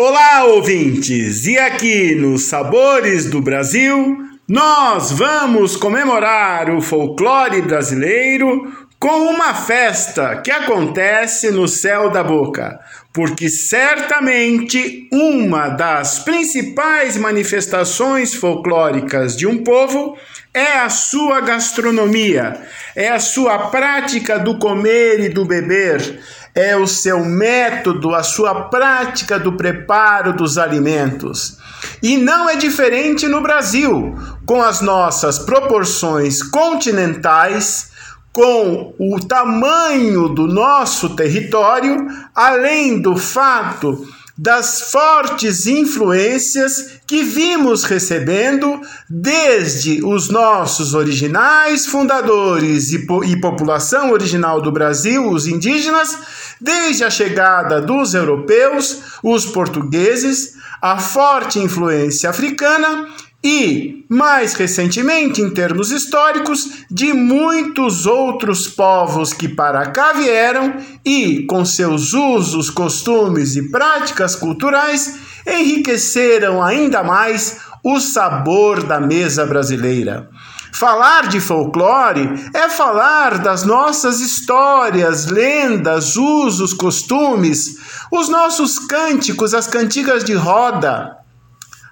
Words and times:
Olá, 0.00 0.44
ouvintes! 0.44 1.44
E 1.48 1.58
aqui 1.58 2.14
nos 2.14 2.42
Sabores 2.42 3.28
do 3.28 3.42
Brasil, 3.42 4.16
nós 4.46 5.10
vamos 5.10 5.74
comemorar 5.74 6.70
o 6.70 6.80
folclore 6.80 7.60
brasileiro 7.62 8.72
com 9.00 9.28
uma 9.28 9.54
festa 9.54 10.36
que 10.36 10.52
acontece 10.52 11.50
no 11.50 11.66
céu 11.66 12.10
da 12.10 12.22
boca, 12.22 12.78
porque 13.18 13.48
certamente 13.48 15.08
uma 15.10 15.70
das 15.70 16.20
principais 16.20 17.16
manifestações 17.16 18.32
folclóricas 18.32 19.36
de 19.36 19.44
um 19.44 19.64
povo 19.64 20.16
é 20.54 20.78
a 20.78 20.88
sua 20.88 21.40
gastronomia, 21.40 22.62
é 22.94 23.08
a 23.08 23.18
sua 23.18 23.70
prática 23.70 24.38
do 24.38 24.56
comer 24.60 25.18
e 25.18 25.28
do 25.30 25.44
beber, 25.44 26.20
é 26.54 26.76
o 26.76 26.86
seu 26.86 27.24
método, 27.24 28.14
a 28.14 28.22
sua 28.22 28.68
prática 28.68 29.36
do 29.36 29.56
preparo 29.56 30.32
dos 30.32 30.56
alimentos. 30.56 31.58
E 32.00 32.16
não 32.16 32.48
é 32.48 32.54
diferente 32.54 33.26
no 33.26 33.40
Brasil, 33.40 34.14
com 34.46 34.62
as 34.62 34.80
nossas 34.80 35.40
proporções 35.40 36.40
continentais, 36.40 37.90
com 38.38 38.94
o 39.00 39.18
tamanho 39.18 40.28
do 40.28 40.46
nosso 40.46 41.16
território, 41.16 42.06
além 42.32 43.02
do 43.02 43.16
fato 43.16 44.06
das 44.38 44.92
fortes 44.92 45.66
influências 45.66 47.00
que 47.04 47.24
vimos 47.24 47.82
recebendo 47.82 48.80
desde 49.10 50.04
os 50.04 50.28
nossos 50.28 50.94
originais 50.94 51.86
fundadores 51.86 52.92
e, 52.92 53.04
po 53.04 53.24
e, 53.24 53.40
população 53.40 54.12
original 54.12 54.62
do 54.62 54.70
Brasil, 54.70 55.28
os 55.28 55.48
indígenas, 55.48 56.16
desde 56.60 57.02
a 57.02 57.10
chegada 57.10 57.80
dos 57.80 58.14
europeus, 58.14 59.00
os 59.20 59.46
portugueses, 59.46 60.54
a 60.80 60.96
forte 61.00 61.58
influência 61.58 62.30
africana 62.30 63.08
e, 63.42 64.04
mais 64.08 64.54
recentemente, 64.54 65.40
em 65.40 65.50
termos 65.50 65.92
históricos, 65.92 66.84
de 66.90 67.12
muitos 67.12 68.04
outros 68.04 68.66
povos 68.66 69.32
que 69.32 69.48
para 69.48 69.90
cá 69.90 70.12
vieram 70.12 70.74
e, 71.04 71.46
com 71.46 71.64
seus 71.64 72.12
usos, 72.12 72.68
costumes 72.68 73.54
e 73.54 73.70
práticas 73.70 74.34
culturais, 74.34 75.18
enriqueceram 75.46 76.62
ainda 76.62 77.04
mais 77.04 77.60
o 77.84 78.00
sabor 78.00 78.82
da 78.82 78.98
mesa 78.98 79.46
brasileira. 79.46 80.28
Falar 80.72 81.28
de 81.28 81.40
folclore 81.40 82.50
é 82.54 82.68
falar 82.68 83.38
das 83.38 83.64
nossas 83.64 84.20
histórias, 84.20 85.26
lendas, 85.26 86.16
usos, 86.16 86.74
costumes, 86.74 87.76
os 88.12 88.28
nossos 88.28 88.78
cânticos, 88.78 89.54
as 89.54 89.66
cantigas 89.66 90.24
de 90.24 90.34
roda, 90.34 91.17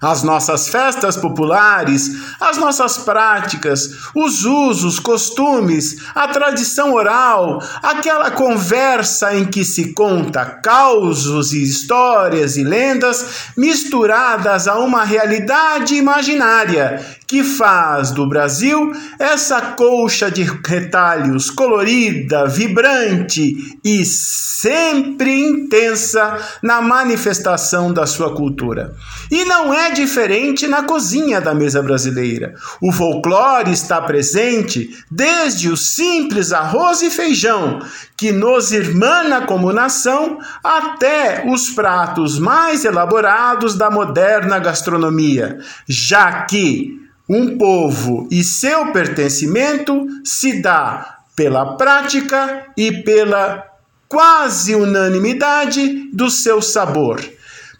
as 0.01 0.23
nossas 0.23 0.69
festas 0.69 1.17
populares, 1.17 2.11
as 2.41 2.57
nossas 2.59 2.99
práticas, 2.99 3.91
os 4.15 4.45
usos, 4.45 4.99
costumes, 4.99 5.97
a 6.15 6.29
tradição 6.29 6.93
oral, 6.93 7.63
aquela 7.83 8.31
conversa 8.31 9.35
em 9.35 9.45
que 9.47 9.65
se 9.65 9.93
conta 9.93 10.45
causos 10.45 11.53
e 11.53 11.63
histórias 11.63 12.57
e 12.57 12.65
lendas 12.65 13.53
misturadas 13.57 14.69
a 14.69 14.79
uma 14.79 15.05
realidade 15.05 15.95
imaginária 15.95 17.05
que 17.27 17.43
faz 17.43 18.13
do 18.13 18.27
Brasil 18.29 18.93
essa 19.19 19.61
colcha 19.61 20.31
de 20.31 20.43
retalhos 20.43 21.51
colorida, 21.51 22.47
vibrante 22.47 23.79
e 23.83 24.05
sempre 24.05 25.41
intensa 25.41 26.39
na 26.63 26.81
manifestação 26.81 27.93
da 27.93 28.07
sua 28.07 28.35
cultura. 28.35 28.95
E 29.31 29.45
não 29.45 29.75
é 29.75 29.91
diferente 29.97 30.69
na 30.69 30.85
cozinha 30.85 31.41
da 31.41 31.55
mesa 31.55 31.83
brasileira. 31.83 32.55
O 32.81 32.93
folclore 32.93 33.73
está 33.73 34.01
presente 34.01 34.91
desde 35.11 35.69
o 35.69 35.77
simples 35.77 36.53
arroz 36.53 37.03
e 37.03 37.11
feijão, 37.11 37.81
que 38.17 38.31
nos 38.31 38.71
irmana 38.71 39.47
como 39.47 39.73
nação, 39.73 40.39
até 40.63 41.45
os 41.49 41.71
pratos 41.71 42.39
mais 42.39 42.85
elaborados 42.85 43.75
da 43.75 43.91
moderna 43.91 44.59
gastronomia, 44.59 45.59
já 45.89 46.43
que 46.43 47.01
um 47.29 47.59
povo 47.59 48.29
e 48.31 48.45
seu 48.45 48.93
pertencimento 48.93 50.07
se 50.23 50.63
dá 50.63 51.17
pela 51.35 51.77
prática 51.77 52.67
e 52.77 53.03
pela 53.03 53.65
quase 54.09 54.75
unanimidade 54.75 56.09
do 56.13 56.31
seu 56.31 56.63
sabor. 56.63 57.21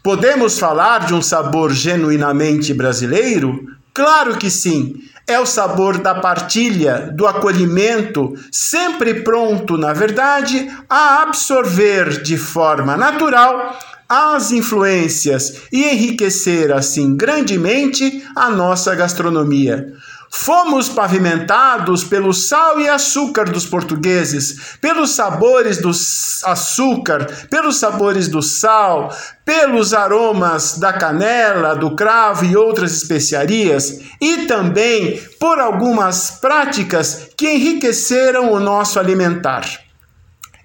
Podemos 0.07 0.57
falar 0.61 1.05
de 1.05 1.15
um 1.15 1.21
sabor 1.21 1.73
genuinamente 1.73 2.73
brasileiro? 2.73 3.67
Claro 3.93 4.37
que 4.37 4.49
sim. 4.49 4.95
É 5.27 5.41
o 5.41 5.45
sabor 5.45 5.99
da 5.99 6.15
partilha, 6.15 7.13
do 7.13 7.27
acolhimento, 7.27 8.33
sempre 8.53 9.25
pronto, 9.25 9.77
na 9.77 9.93
verdade, 9.93 10.71
a 10.89 11.23
absorver 11.23 12.23
de 12.23 12.39
forma 12.39 12.97
natural 12.97 13.77
as 14.09 14.53
influências 14.53 15.63
e 15.73 15.83
enriquecer 15.83 16.71
assim 16.71 17.17
grandemente 17.17 18.25
a 18.37 18.49
nossa 18.49 18.95
gastronomia. 18.95 19.93
Fomos 20.31 20.89
pavimentados 20.89 22.05
pelo 22.05 22.33
sal 22.33 22.81
e 22.81 22.89
açúcar 22.89 23.45
dos 23.45 23.65
portugueses, 23.65 24.77
pelos 24.81 25.11
sabores 25.11 25.79
do 25.79 25.91
açúcar, 25.91 27.27
pelos 27.49 27.79
sabores 27.79 28.29
do 28.29 28.43
sal, 28.43 29.15
pelos 29.45 29.95
aromas 29.95 30.79
da 30.79 30.93
canela, 30.93 31.75
do 31.75 31.95
cravo 31.95 32.45
e 32.45 32.57
outras 32.57 32.93
especiarias, 32.93 34.01
e 34.21 34.47
também 34.47 35.21
por 35.39 35.59
algumas 35.59 36.33
práticas 36.33 37.29
que 37.37 37.49
enriqueceram 37.55 38.53
o 38.53 38.61
nosso 38.61 38.99
alimentar. 38.99 39.65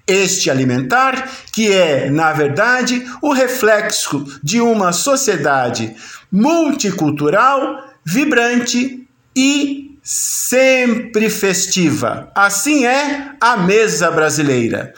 Este 0.06 0.50
alimentar, 0.50 1.30
que 1.52 1.72
é, 1.72 2.10
na 2.10 2.32
verdade, 2.32 3.06
o 3.22 3.32
reflexo 3.32 4.26
de 4.42 4.60
uma 4.60 4.92
sociedade 4.92 5.94
multicultural, 6.30 7.84
vibrante 8.04 9.01
e 9.34 9.98
sempre 10.02 11.30
festiva. 11.30 12.30
Assim 12.34 12.84
é 12.84 13.32
a 13.40 13.56
mesa 13.56 14.10
brasileira. 14.10 14.92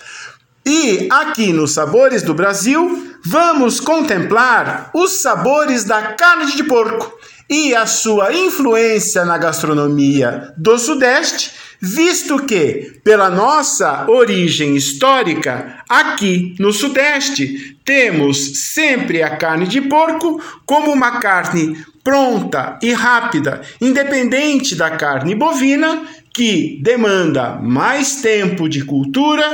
E 0.67 1.09
aqui 1.11 1.53
nos 1.53 1.73
Sabores 1.75 2.23
do 2.23 2.33
Brasil, 2.33 3.15
vamos 3.25 3.81
contemplar 3.81 4.91
os 4.95 5.21
sabores 5.23 5.85
da 5.85 6.15
carne 6.15 6.53
de 6.53 6.65
porco 6.65 7.13
e 7.51 7.75
a 7.75 7.87
sua 7.87 8.33
influência 8.33 9.25
na 9.25 9.37
gastronomia 9.37 10.53
do 10.57 10.79
Sudeste 10.79 11.53
visto 11.85 12.39
que, 12.47 12.99
pela 13.05 13.29
nossa 13.29 14.11
origem 14.11 14.75
histórica, 14.75 15.83
aqui 15.87 16.55
no 16.59 16.73
Sudeste, 16.73 17.77
temos 17.85 18.73
sempre 18.73 19.23
a 19.23 19.37
carne 19.37 19.67
de 19.67 19.83
porco 19.83 20.41
como 20.65 20.91
uma 20.91 21.21
carne 21.21 21.77
pronta 22.03 22.79
e 22.83 22.93
rápida, 22.93 23.61
independente 23.83 24.75
da 24.75 24.91
carne 24.93 25.35
bovina, 25.35 26.03
que 26.33 26.81
demanda 26.83 27.59
mais 27.63 28.17
tempo 28.17 28.67
de 28.67 28.83
cultura 28.85 29.45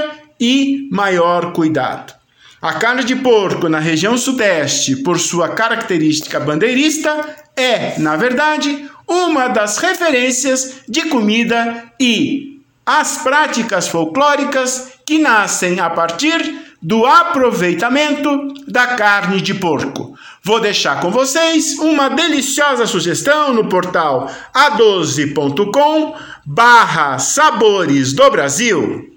e 0.41 0.89
maior 0.91 1.53
cuidado. 1.53 2.15
A 2.63 2.75
carne 2.75 3.05
de 3.05 3.17
porco 3.17 3.69
na 3.69 3.79
região 3.79 4.19
Sudeste, 4.19 4.97
por 4.97 5.19
sua 5.19 5.51
característica 5.51 6.41
bandeirista, 6.41 7.37
é, 7.57 7.99
na 7.99 8.17
verdade, 8.17 8.89
uma 9.09 9.49
das 9.49 9.79
referências 9.79 10.83
de 10.89 11.09
comida 11.09 11.85
e 11.99 12.61
as 12.85 13.19
práticas 13.19 13.89
folclóricas 13.89 14.93
que 15.07 15.19
nascem 15.19 15.81
a 15.81 15.91
partir 15.91 16.71
do 16.83 17.05
aproveitamento 17.05 18.49
da 18.67 18.89
carne 18.89 19.41
de 19.41 19.55
porco. 19.55 20.15
Vou 20.43 20.61
deixar 20.61 21.01
com 21.01 21.11
vocês 21.11 21.79
uma 21.79 22.09
deliciosa 22.09 22.87
sugestão 22.87 23.53
no 23.53 23.69
portal 23.69 24.31
a12.com 24.55 26.15
barra 26.47 27.19
Sabores 27.19 28.13
do 28.15 28.31
Brasil. 28.31 29.10